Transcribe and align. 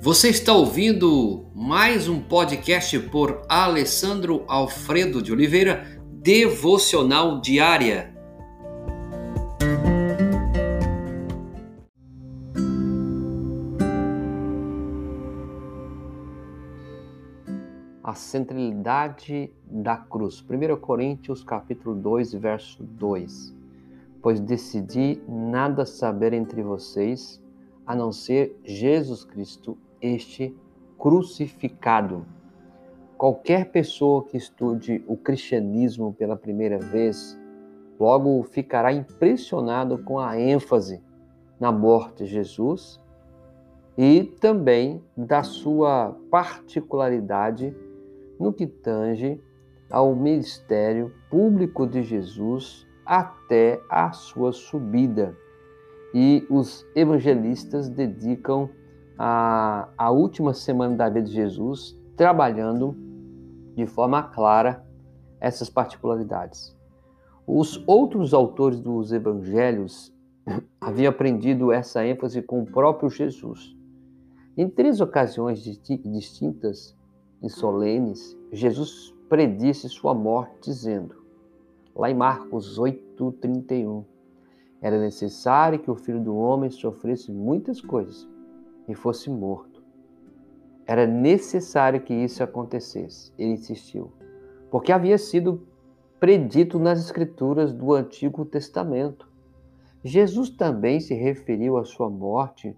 Você 0.00 0.28
está 0.28 0.52
ouvindo 0.52 1.46
mais 1.52 2.08
um 2.08 2.22
podcast 2.22 2.96
por 3.10 3.42
Alessandro 3.48 4.44
Alfredo 4.46 5.20
de 5.20 5.32
Oliveira, 5.32 6.00
Devocional 6.22 7.40
Diária. 7.40 8.14
A 18.04 18.14
centralidade 18.14 19.52
da 19.64 19.96
cruz. 19.96 20.40
1 20.48 20.76
Coríntios 20.76 21.42
capítulo 21.42 21.96
2, 21.96 22.34
verso 22.34 22.84
2. 22.84 23.52
Pois 24.22 24.38
decidi 24.38 25.20
nada 25.28 25.84
saber 25.84 26.32
entre 26.32 26.62
vocês, 26.62 27.42
a 27.84 27.96
não 27.96 28.12
ser 28.12 28.56
Jesus 28.64 29.24
Cristo 29.24 29.76
este 30.00 30.54
crucificado. 30.98 32.26
Qualquer 33.16 33.70
pessoa 33.70 34.24
que 34.24 34.36
estude 34.36 35.04
o 35.06 35.16
cristianismo 35.16 36.12
pela 36.12 36.36
primeira 36.36 36.78
vez, 36.78 37.38
logo 37.98 38.42
ficará 38.44 38.92
impressionado 38.92 39.98
com 39.98 40.18
a 40.18 40.38
ênfase 40.38 41.02
na 41.58 41.72
morte 41.72 42.24
de 42.24 42.30
Jesus 42.30 43.00
e 43.96 44.22
também 44.40 45.02
da 45.16 45.42
sua 45.42 46.16
particularidade 46.30 47.74
no 48.38 48.52
que 48.52 48.66
tange 48.66 49.40
ao 49.90 50.14
ministério 50.14 51.12
público 51.28 51.86
de 51.86 52.02
Jesus 52.02 52.86
até 53.04 53.80
a 53.88 54.12
sua 54.12 54.52
subida. 54.52 55.36
E 56.14 56.46
os 56.48 56.86
evangelistas 56.94 57.88
dedicam 57.88 58.70
a, 59.18 59.88
a 59.98 60.10
última 60.10 60.54
semana 60.54 60.94
da 60.94 61.08
vida 61.08 61.26
de 61.26 61.32
Jesus 61.32 61.98
trabalhando 62.16 62.94
de 63.74 63.84
forma 63.84 64.22
clara 64.22 64.86
essas 65.40 65.68
particularidades. 65.68 66.76
Os 67.46 67.82
outros 67.86 68.32
autores 68.32 68.80
dos 68.80 69.12
evangelhos 69.12 70.14
haviam 70.80 71.10
aprendido 71.10 71.72
essa 71.72 72.06
ênfase 72.06 72.42
com 72.42 72.62
o 72.62 72.66
próprio 72.66 73.10
Jesus. 73.10 73.76
Em 74.56 74.68
três 74.68 75.00
ocasiões 75.00 75.62
distintas 75.62 76.96
e 77.42 77.48
solenes, 77.48 78.36
Jesus 78.52 79.14
predisse 79.28 79.88
sua 79.88 80.14
morte, 80.14 80.70
dizendo, 80.70 81.14
lá 81.94 82.10
em 82.10 82.14
Marcos 82.14 82.78
8,31, 82.78 84.04
era 84.80 84.98
necessário 84.98 85.78
que 85.78 85.90
o 85.90 85.96
filho 85.96 86.22
do 86.22 86.36
homem 86.36 86.70
sofresse 86.70 87.30
muitas 87.32 87.80
coisas 87.80 88.28
e 88.88 88.94
fosse 88.94 89.30
morto. 89.30 89.82
Era 90.86 91.06
necessário 91.06 92.00
que 92.00 92.14
isso 92.14 92.42
acontecesse. 92.42 93.32
Ele 93.38 93.52
insistiu, 93.52 94.10
porque 94.70 94.90
havia 94.90 95.18
sido 95.18 95.66
predito 96.18 96.78
nas 96.78 96.98
Escrituras 96.98 97.72
do 97.72 97.92
Antigo 97.92 98.44
Testamento. 98.44 99.28
Jesus 100.02 100.50
também 100.50 100.98
se 100.98 101.14
referiu 101.14 101.76
à 101.76 101.84
sua 101.84 102.08
morte 102.08 102.74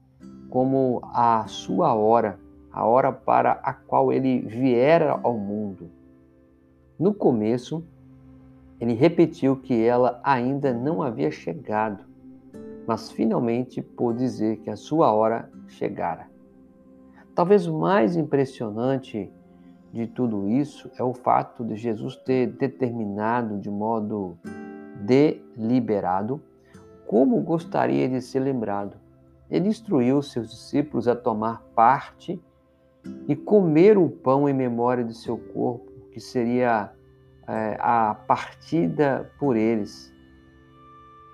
como 0.48 1.00
a 1.04 1.46
sua 1.46 1.94
hora, 1.94 2.38
a 2.72 2.84
hora 2.84 3.12
para 3.12 3.52
a 3.62 3.72
qual 3.72 4.12
ele 4.12 4.40
viera 4.40 5.18
ao 5.22 5.38
mundo. 5.38 5.88
No 6.98 7.14
começo, 7.14 7.84
ele 8.80 8.94
repetiu 8.94 9.56
que 9.56 9.84
ela 9.84 10.20
ainda 10.24 10.72
não 10.72 11.02
havia 11.02 11.30
chegado, 11.30 12.04
mas 12.86 13.10
finalmente 13.10 13.80
pôde 13.80 14.18
dizer 14.18 14.58
que 14.58 14.70
a 14.70 14.76
sua 14.76 15.12
hora 15.12 15.50
chegara. 15.70 16.28
Talvez 17.34 17.66
o 17.66 17.78
mais 17.78 18.16
impressionante 18.16 19.32
de 19.92 20.06
tudo 20.06 20.48
isso 20.48 20.90
é 20.98 21.02
o 21.02 21.12
fato 21.12 21.64
de 21.64 21.76
Jesus 21.76 22.16
ter 22.16 22.48
determinado 22.48 23.58
de 23.58 23.70
modo 23.70 24.36
deliberado 25.00 26.40
como 27.06 27.40
gostaria 27.40 28.08
de 28.08 28.20
ser 28.20 28.40
lembrado. 28.40 28.96
Ele 29.50 29.68
instruiu 29.68 30.22
seus 30.22 30.50
discípulos 30.50 31.08
a 31.08 31.16
tomar 31.16 31.62
parte 31.74 32.40
e 33.26 33.34
comer 33.34 33.98
o 33.98 34.08
pão 34.08 34.48
em 34.48 34.52
memória 34.52 35.02
de 35.02 35.16
seu 35.16 35.36
corpo, 35.36 35.90
que 36.12 36.20
seria 36.20 36.92
é, 37.48 37.76
a 37.80 38.14
partida 38.14 39.28
por 39.40 39.56
eles 39.56 40.09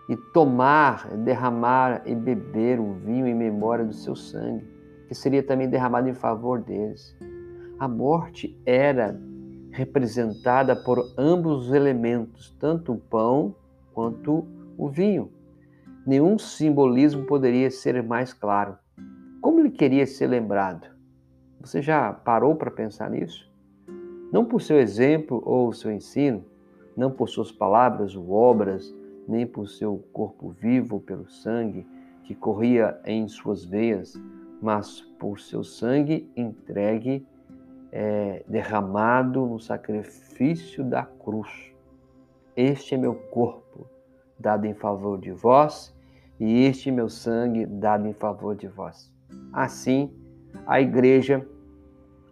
e 0.08 0.16
tomar, 0.16 1.16
derramar 1.16 2.02
e 2.06 2.14
beber 2.14 2.78
o 2.78 2.94
vinho 2.94 3.26
em 3.26 3.34
memória 3.34 3.84
do 3.84 3.92
seu 3.92 4.14
sangue, 4.14 4.64
que 5.08 5.14
seria 5.14 5.42
também 5.42 5.68
derramado 5.68 6.08
em 6.08 6.14
favor 6.14 6.60
deles. 6.60 7.16
A 7.78 7.88
morte 7.88 8.58
era 8.64 9.20
representada 9.70 10.74
por 10.74 11.12
ambos 11.18 11.66
os 11.66 11.72
elementos, 11.74 12.56
tanto 12.58 12.92
o 12.92 12.98
pão 12.98 13.54
quanto 13.92 14.46
o 14.78 14.88
vinho. 14.88 15.30
Nenhum 16.06 16.38
simbolismo 16.38 17.24
poderia 17.24 17.70
ser 17.70 18.02
mais 18.02 18.32
claro. 18.32 18.78
Como 19.40 19.60
ele 19.60 19.70
queria 19.70 20.06
ser 20.06 20.28
lembrado? 20.28 20.86
Você 21.60 21.82
já 21.82 22.12
parou 22.12 22.54
para 22.54 22.70
pensar 22.70 23.10
nisso? 23.10 23.50
Não 24.32 24.44
por 24.44 24.62
seu 24.62 24.78
exemplo 24.78 25.42
ou 25.44 25.72
seu 25.72 25.90
ensino, 25.90 26.44
não 26.96 27.10
por 27.10 27.28
suas 27.28 27.52
palavras 27.52 28.16
ou 28.16 28.30
obras, 28.30 28.94
nem 29.28 29.46
por 29.46 29.68
seu 29.68 29.98
corpo 30.12 30.50
vivo, 30.50 31.00
pelo 31.00 31.28
sangue 31.28 31.86
que 32.24 32.34
corria 32.34 32.98
em 33.04 33.28
suas 33.28 33.64
veias, 33.64 34.20
mas 34.60 35.00
por 35.18 35.38
seu 35.38 35.62
sangue 35.62 36.28
entregue, 36.36 37.24
é, 37.92 38.42
derramado 38.48 39.46
no 39.46 39.60
sacrifício 39.60 40.84
da 40.84 41.04
cruz. 41.04 41.72
Este 42.56 42.94
é 42.94 42.98
meu 42.98 43.14
corpo, 43.14 43.86
dado 44.38 44.66
em 44.66 44.74
favor 44.74 45.18
de 45.18 45.30
vós, 45.30 45.94
e 46.38 46.64
este 46.64 46.88
é 46.88 46.92
meu 46.92 47.08
sangue, 47.08 47.64
dado 47.64 48.06
em 48.08 48.12
favor 48.12 48.56
de 48.56 48.66
vós. 48.66 49.12
Assim, 49.52 50.12
a 50.66 50.80
igreja 50.80 51.46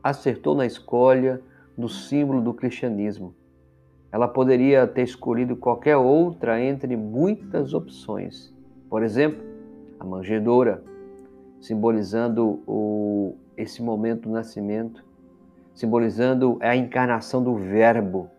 acertou 0.02 0.54
na 0.54 0.66
escolha 0.66 1.40
do 1.78 1.88
símbolo 1.88 2.40
do 2.40 2.52
cristianismo 2.52 3.34
ela 4.10 4.28
poderia 4.28 4.86
ter 4.86 5.02
escolhido 5.02 5.56
qualquer 5.56 5.96
outra 5.96 6.60
entre 6.62 6.96
muitas 6.96 7.74
opções. 7.74 8.54
Por 8.88 9.02
exemplo, 9.02 9.42
a 9.98 10.04
manjedoura, 10.04 10.82
simbolizando 11.60 12.62
o, 12.66 13.36
esse 13.56 13.82
momento 13.82 14.28
do 14.28 14.30
nascimento, 14.30 15.04
simbolizando 15.74 16.58
a 16.60 16.76
encarnação 16.76 17.42
do 17.42 17.56
Verbo. 17.56 18.30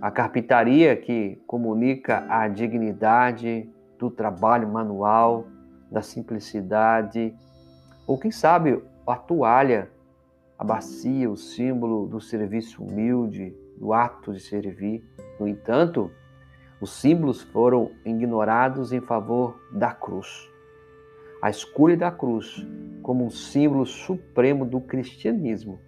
A 0.00 0.10
carpintaria, 0.10 0.94
que 0.96 1.40
comunica 1.46 2.24
a 2.28 2.46
dignidade 2.46 3.68
do 3.98 4.10
trabalho 4.10 4.68
manual, 4.68 5.46
da 5.90 6.02
simplicidade, 6.02 7.34
ou 8.06 8.18
quem 8.18 8.30
sabe 8.30 8.82
a 9.06 9.16
toalha, 9.16 9.90
a 10.58 10.64
bacia, 10.64 11.30
o 11.30 11.36
símbolo 11.36 12.06
do 12.06 12.20
serviço 12.20 12.84
humilde, 12.84 13.54
do 13.80 13.94
ato 13.94 14.32
de 14.32 14.40
servir. 14.40 15.02
No 15.40 15.48
entanto, 15.48 16.10
os 16.80 16.92
símbolos 16.92 17.40
foram 17.40 17.90
ignorados 18.04 18.92
em 18.92 19.00
favor 19.00 19.58
da 19.72 19.92
cruz. 19.92 20.48
A 21.42 21.48
escolha 21.48 21.96
da 21.96 22.10
cruz 22.10 22.66
como 23.02 23.24
um 23.24 23.30
símbolo 23.30 23.86
supremo 23.86 24.66
do 24.66 24.80
cristianismo 24.80 25.80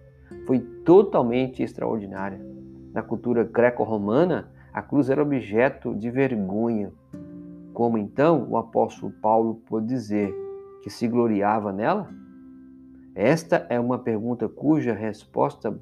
foi 0.47 0.59
totalmente 0.59 1.61
extraordinária. 1.61 2.43
Na 2.91 3.03
cultura 3.03 3.43
greco-romana, 3.43 4.51
a 4.73 4.81
cruz 4.81 5.09
era 5.09 5.21
objeto 5.21 5.93
de 5.93 6.09
vergonha. 6.09 6.91
Como 7.73 7.97
então 7.97 8.47
o 8.49 8.57
apóstolo 8.57 9.11
Paulo 9.21 9.61
pôde 9.67 9.87
dizer 9.87 10.33
que 10.81 10.89
se 10.89 11.07
gloriava 11.07 11.71
nela? 11.71 12.09
Esta 13.15 13.67
é 13.69 13.79
uma 13.79 13.99
pergunta 13.99 14.49
cuja 14.49 14.93
resposta 14.93 15.79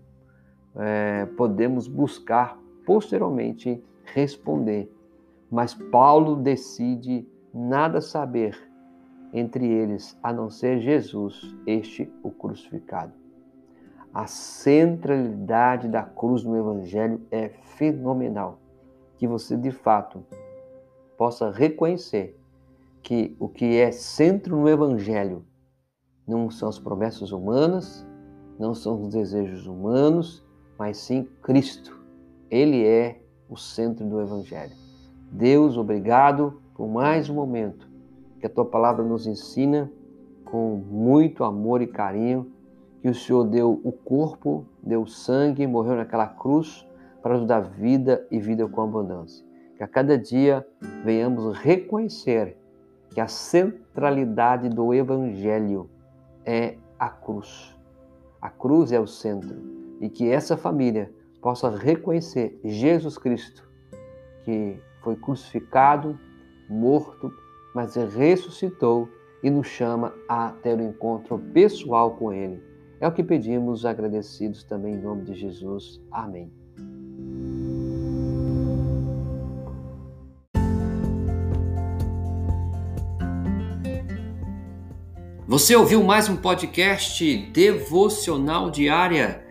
é, 0.75 1.25
podemos 1.37 1.87
buscar 1.87 2.57
posteriormente 2.85 3.83
responder. 4.03 4.91
Mas 5.49 5.73
Paulo 5.73 6.35
decide 6.35 7.27
nada 7.53 8.01
saber 8.01 8.57
entre 9.33 9.65
eles 9.65 10.17
a 10.21 10.33
não 10.33 10.49
ser 10.49 10.79
Jesus, 10.79 11.55
este 11.65 12.11
o 12.23 12.31
crucificado. 12.31 13.13
A 14.13 14.27
centralidade 14.27 15.87
da 15.87 16.03
cruz 16.03 16.43
no 16.43 16.57
Evangelho 16.57 17.21
é 17.31 17.49
fenomenal. 17.49 18.59
Que 19.17 19.27
você 19.27 19.55
de 19.55 19.71
fato 19.71 20.25
possa 21.17 21.49
reconhecer 21.49 22.37
que 23.01 23.35
o 23.39 23.47
que 23.47 23.77
é 23.77 23.91
centro 23.91 24.57
no 24.57 24.67
Evangelho 24.67 25.45
não 26.27 26.49
são 26.49 26.67
as 26.67 26.77
promessas 26.77 27.31
humanas, 27.31 28.05
não 28.59 28.73
são 28.73 29.01
os 29.01 29.09
desejos 29.09 29.65
humanos, 29.65 30.45
mas 30.81 30.97
sim 30.97 31.27
Cristo. 31.43 31.95
Ele 32.49 32.83
é 32.83 33.21
o 33.47 33.55
centro 33.55 34.03
do 34.03 34.19
Evangelho. 34.19 34.71
Deus, 35.31 35.77
obrigado 35.77 36.59
por 36.73 36.87
mais 36.87 37.29
um 37.29 37.35
momento 37.35 37.87
que 38.39 38.47
a 38.47 38.49
tua 38.49 38.65
palavra 38.65 39.05
nos 39.05 39.27
ensina 39.27 39.91
com 40.43 40.77
muito 40.77 41.43
amor 41.43 41.83
e 41.83 41.87
carinho 41.87 42.51
que 42.99 43.07
o 43.07 43.13
Senhor 43.13 43.43
deu 43.43 43.79
o 43.83 43.91
corpo, 43.91 44.65
deu 44.81 45.05
sangue, 45.05 45.67
morreu 45.67 45.97
naquela 45.97 46.25
cruz 46.25 46.83
para 47.21 47.37
nos 47.37 47.45
dar 47.45 47.61
vida 47.61 48.25
e 48.31 48.39
vida 48.39 48.67
com 48.67 48.81
abundância. 48.81 49.45
Que 49.77 49.83
a 49.83 49.87
cada 49.87 50.17
dia 50.17 50.65
venhamos 51.05 51.55
reconhecer 51.59 52.57
que 53.11 53.21
a 53.21 53.27
centralidade 53.27 54.67
do 54.67 54.91
Evangelho 54.95 55.87
é 56.43 56.75
a 56.97 57.07
cruz. 57.07 57.77
A 58.41 58.49
cruz 58.49 58.91
é 58.91 58.99
o 58.99 59.05
centro 59.05 59.80
e 60.01 60.09
que 60.09 60.29
essa 60.29 60.57
família 60.57 61.13
possa 61.39 61.69
reconhecer 61.69 62.59
Jesus 62.63 63.17
Cristo, 63.19 63.63
que 64.43 64.77
foi 65.03 65.15
crucificado, 65.15 66.19
morto, 66.67 67.31
mas 67.73 67.95
ressuscitou 67.95 69.07
e 69.43 69.49
nos 69.49 69.67
chama 69.67 70.13
a 70.27 70.49
ter 70.49 70.75
um 70.75 70.89
encontro 70.89 71.37
pessoal 71.53 72.15
com 72.15 72.33
Ele. 72.33 72.61
É 72.99 73.07
o 73.07 73.11
que 73.11 73.23
pedimos, 73.23 73.85
agradecidos 73.85 74.63
também 74.63 74.95
em 74.95 75.01
nome 75.01 75.23
de 75.23 75.35
Jesus. 75.35 76.01
Amém. 76.11 76.51
Você 85.47 85.75
ouviu 85.75 86.03
mais 86.03 86.29
um 86.29 86.37
podcast 86.37 87.37
devocional 87.51 88.71
diária? 88.71 89.50